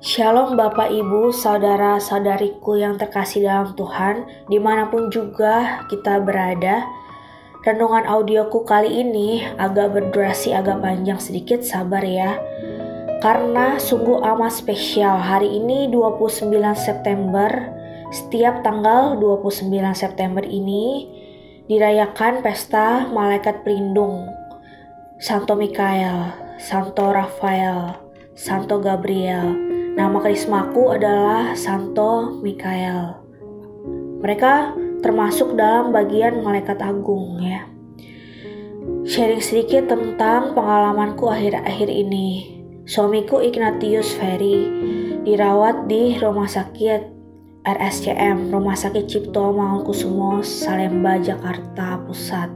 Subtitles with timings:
[0.00, 6.88] Shalom Bapak Ibu, Saudara-saudariku yang terkasih dalam Tuhan, di mana pun juga kita berada.
[7.60, 12.40] Renungan audioku kali ini agak berdurasi agak panjang sedikit, sabar ya.
[13.20, 16.48] Karena sungguh amat spesial, hari ini 29
[16.80, 17.52] September,
[18.08, 21.12] setiap tanggal 29 September ini
[21.68, 24.32] dirayakan pesta Malaikat Pelindung,
[25.20, 28.00] Santo Mikael, Santo Rafael,
[28.32, 29.69] Santo Gabriel,
[30.00, 33.20] Nama karismaku adalah Santo Mikael.
[34.24, 34.72] Mereka
[35.04, 37.68] termasuk dalam bagian malaikat agung ya.
[39.04, 42.56] Sharing sedikit tentang pengalamanku akhir-akhir ini.
[42.88, 44.72] Suamiku Ignatius Ferry
[45.28, 47.20] dirawat di rumah sakit
[47.68, 52.48] RSCM, Rumah Sakit Cipto Mangunkusumo, Salemba, Jakarta Pusat.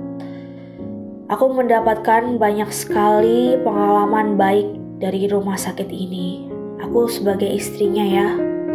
[1.29, 8.27] Aku mendapatkan banyak sekali pengalaman baik dari rumah sakit ini aku sebagai istrinya ya,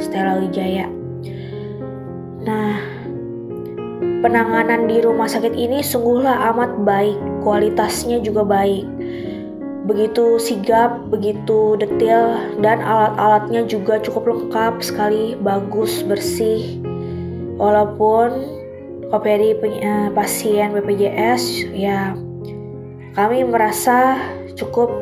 [0.02, 0.90] Stella Wijaya.
[2.42, 2.82] Nah,
[4.26, 8.90] penanganan di rumah sakit ini sungguhlah amat baik, kualitasnya juga baik.
[9.86, 16.82] Begitu sigap, begitu detail, dan alat-alatnya juga cukup lengkap sekali, bagus, bersih.
[17.58, 18.30] Walaupun
[19.10, 22.14] koperi eh, pasien BPJS, ya
[23.18, 24.16] kami merasa
[24.54, 24.94] cukup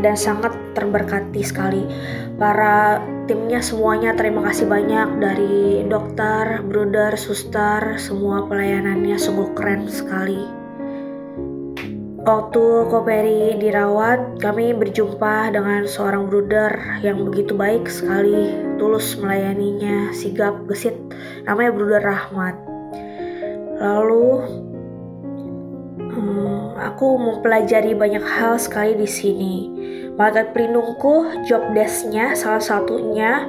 [0.00, 1.82] dan sangat terberkati sekali.
[2.36, 10.40] Para timnya semuanya terima kasih banyak dari dokter, brother, suster, semua pelayanannya sungguh keren sekali.
[12.20, 20.68] Waktu Koperi dirawat, kami berjumpa dengan seorang brother yang begitu baik sekali, tulus melayaninya, sigap,
[20.68, 20.94] gesit,
[21.48, 22.56] namanya brother Rahmat.
[23.80, 24.28] Lalu
[26.10, 29.54] Hmm, aku mempelajari banyak hal sekali di sini.
[30.20, 33.48] Malaikat pelindungku, job desknya salah satunya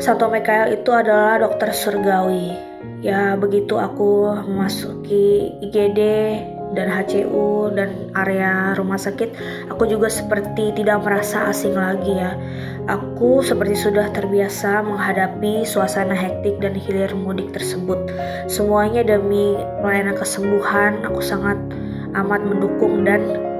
[0.00, 2.56] Santo Mikael itu adalah dokter surgawi.
[3.04, 6.00] Ya begitu aku memasuki IGD
[6.72, 9.36] dan HCU dan area rumah sakit,
[9.68, 12.32] aku juga seperti tidak merasa asing lagi ya.
[12.88, 18.00] Aku seperti sudah terbiasa menghadapi suasana hektik dan hilir mudik tersebut.
[18.48, 21.60] Semuanya demi pelayanan kesembuhan, aku sangat
[22.16, 23.51] amat mendukung dan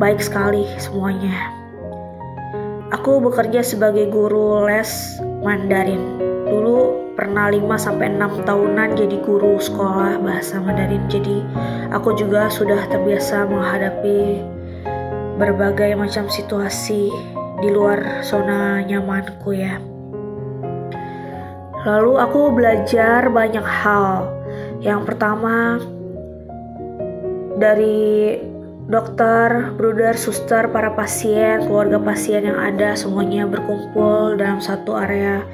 [0.00, 1.52] baik sekali semuanya.
[2.96, 6.16] Aku bekerja sebagai guru les Mandarin.
[6.48, 11.04] Dulu pernah 5 sampai 6 tahunan jadi guru sekolah bahasa Mandarin.
[11.12, 11.44] Jadi
[11.92, 14.40] aku juga sudah terbiasa menghadapi
[15.36, 17.12] berbagai macam situasi
[17.60, 19.76] di luar zona nyamanku ya.
[21.84, 24.32] Lalu aku belajar banyak hal.
[24.80, 25.76] Yang pertama
[27.60, 28.40] dari
[28.90, 35.46] dokter, brother, suster, para pasien, keluarga pasien yang ada semuanya berkumpul dalam satu area.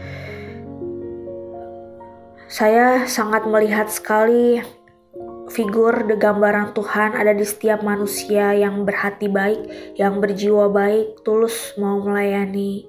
[2.49, 4.65] Saya sangat melihat sekali
[5.53, 11.77] figur de gambaran Tuhan ada di setiap manusia yang berhati baik, yang berjiwa baik, tulus
[11.77, 12.89] mau melayani.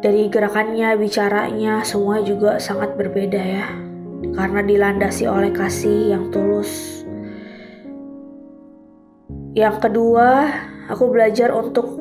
[0.00, 3.66] Dari gerakannya, bicaranya, semua juga sangat berbeda ya.
[4.32, 7.05] Karena dilandasi oleh kasih yang tulus.
[9.56, 10.52] Yang kedua,
[10.92, 11.96] aku belajar untuk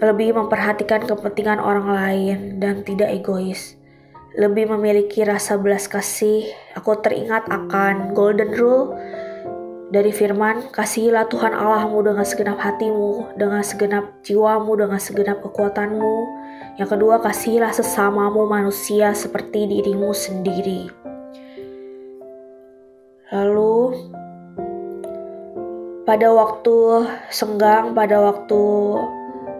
[0.00, 3.78] lebih memperhatikan kepentingan orang lain dan tidak egois
[4.38, 6.46] lebih memiliki rasa belas kasih,
[6.78, 8.94] aku teringat akan golden rule
[9.90, 16.16] dari firman, kasihilah Tuhan Allahmu dengan segenap hatimu, dengan segenap jiwamu, dengan segenap kekuatanmu.
[16.78, 20.86] Yang kedua, kasihilah sesamamu manusia seperti dirimu sendiri.
[23.34, 23.67] Lalu,
[26.08, 28.64] pada waktu senggang, pada waktu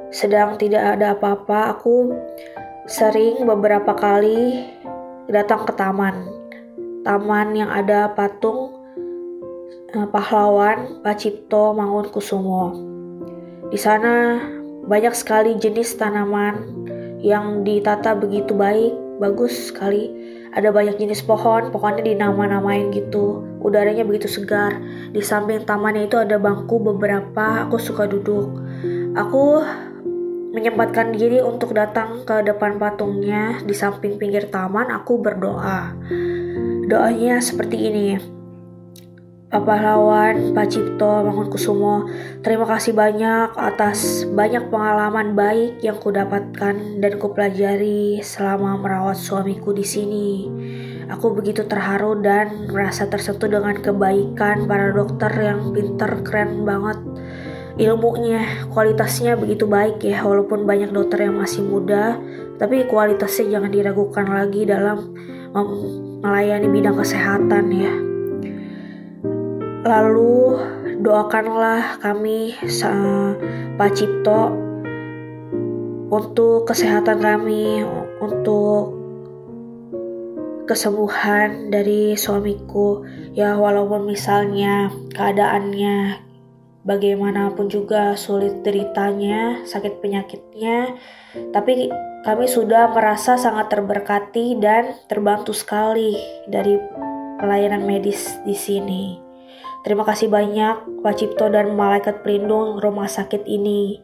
[0.09, 2.17] sedang tidak ada apa-apa, aku
[2.89, 4.65] sering beberapa kali
[5.29, 6.25] datang ke taman.
[7.05, 8.81] Taman yang ada patung
[9.93, 12.73] eh, pahlawan Pacipto Mangunkusumo.
[13.69, 14.41] Di sana
[14.89, 16.65] banyak sekali jenis tanaman
[17.21, 20.09] yang ditata begitu baik, bagus sekali.
[20.57, 23.45] Ada banyak jenis pohon, pohonnya dinama-namain gitu.
[23.59, 24.79] Udaranya begitu segar.
[25.11, 28.51] Di samping tamannya itu ada bangku beberapa, aku suka duduk.
[29.19, 29.63] Aku
[30.55, 35.93] menyempatkan diri untuk datang ke depan patungnya di samping pinggir taman, aku berdoa.
[36.89, 38.39] Doanya seperti ini.
[39.49, 42.05] Bapak Lawan, Pak Cipto, Mangunkusumo,
[42.45, 49.89] terima kasih banyak atas banyak pengalaman baik yang kudapatkan dan kupelajari selama merawat suamiku di
[49.89, 50.29] sini.
[51.09, 57.01] Aku begitu terharu dan merasa tersentuh dengan kebaikan para dokter yang pinter, keren banget.
[57.79, 62.21] Ilmunya kualitasnya begitu baik ya walaupun banyak dokter yang masih muda.
[62.59, 65.15] Tapi kualitasnya jangan diragukan lagi dalam
[66.21, 67.95] melayani bidang kesehatan ya.
[69.89, 70.59] Lalu
[71.01, 72.53] doakanlah kami
[73.79, 74.53] Pak Cipto
[76.11, 77.87] untuk kesehatan kami
[78.19, 78.98] untuk
[80.69, 86.29] kesembuhan dari suamiku ya walaupun misalnya keadaannya
[86.89, 90.97] bagaimanapun juga sulit deritanya, sakit penyakitnya,
[91.53, 91.93] tapi
[92.25, 96.17] kami sudah merasa sangat terberkati dan terbantu sekali
[96.49, 96.81] dari
[97.37, 99.21] pelayanan medis di sini.
[99.85, 104.01] Terima kasih banyak Pak Cipto dan malaikat pelindung rumah sakit ini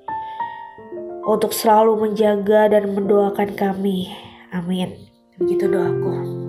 [1.25, 4.13] untuk selalu menjaga dan mendoakan kami.
[4.55, 4.95] Amin.
[5.41, 6.44] Begitu doaku.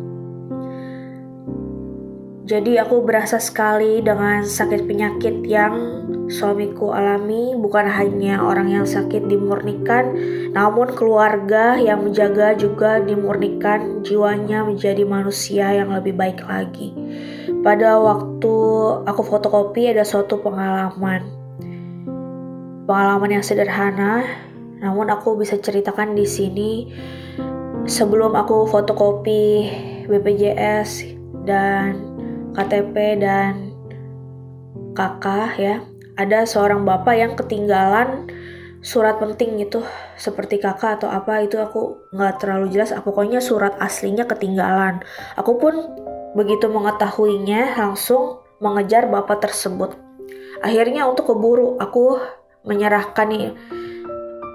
[2.46, 9.26] Jadi aku berasa sekali dengan sakit penyakit yang suamiku alami bukan hanya orang yang sakit
[9.26, 10.14] dimurnikan
[10.54, 16.94] namun keluarga yang menjaga juga dimurnikan jiwanya menjadi manusia yang lebih baik lagi.
[17.66, 18.56] Pada waktu
[19.10, 21.26] aku fotokopi ada suatu pengalaman.
[22.86, 24.22] Pengalaman yang sederhana
[24.86, 26.94] namun aku bisa ceritakan di sini
[27.90, 29.66] sebelum aku fotokopi
[30.06, 31.10] BPJS
[31.50, 32.15] dan
[32.56, 33.76] KTP dan
[34.96, 35.76] kakak ya.
[36.16, 38.32] Ada seorang bapak yang ketinggalan
[38.80, 39.84] surat penting itu
[40.16, 42.96] seperti kakak atau apa itu aku nggak terlalu jelas.
[42.96, 45.04] Aku pokoknya surat aslinya ketinggalan.
[45.36, 45.76] Aku pun
[46.40, 50.00] begitu mengetahuinya langsung mengejar bapak tersebut.
[50.64, 52.24] Akhirnya untuk keburu aku
[52.64, 53.52] menyerahkan nih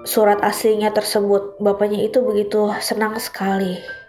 [0.09, 1.61] surat aslinya tersebut.
[1.61, 4.00] Bapaknya itu begitu senang sekali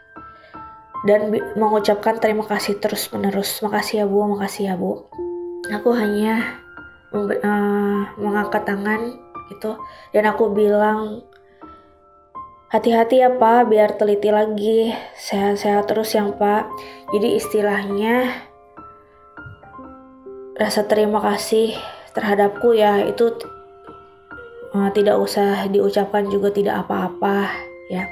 [1.02, 3.58] dan mengucapkan terima kasih terus menerus.
[3.62, 5.06] Makasih ya Bu, makasih ya Bu.
[5.70, 6.62] Aku hanya
[7.14, 9.18] uh, mengangkat tangan
[9.50, 9.78] gitu
[10.14, 11.26] dan aku bilang
[12.72, 16.72] hati-hati ya Pak, biar teliti lagi, sehat-sehat terus yang Pak.
[17.12, 18.48] Jadi istilahnya
[20.56, 21.76] rasa terima kasih
[22.16, 23.34] terhadapku ya itu
[24.72, 27.50] uh, tidak usah diucapkan juga tidak apa-apa
[27.92, 28.08] ya.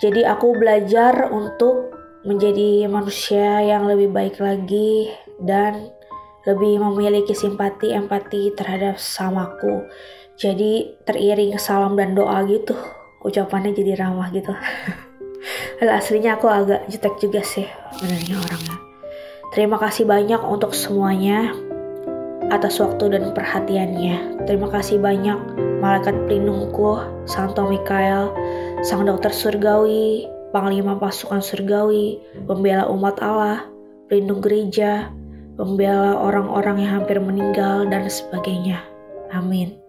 [0.00, 1.92] Jadi aku belajar untuk
[2.24, 5.92] menjadi manusia yang lebih baik lagi dan
[6.48, 9.84] lebih memiliki simpati empati terhadap samaku.
[10.40, 12.72] Jadi teriring salam dan doa gitu.
[13.20, 14.56] Ucapannya jadi ramah gitu.
[15.84, 18.76] Hal aslinya aku agak jutek juga sih sebenarnya orangnya.
[19.52, 21.52] Terima kasih banyak untuk semuanya
[22.52, 24.44] atas waktu dan perhatiannya.
[24.44, 25.38] Terima kasih banyak
[25.80, 28.30] malaikat pelindungku, Santo Mikael,
[28.84, 33.64] sang dokter surgawi, panglima pasukan surgawi, pembela umat Allah,
[34.12, 35.08] pelindung gereja,
[35.56, 38.84] pembela orang-orang yang hampir meninggal, dan sebagainya.
[39.32, 39.79] Amin.